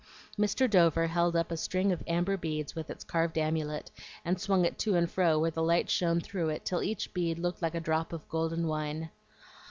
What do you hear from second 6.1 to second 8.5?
through it till each bead looked like a drop of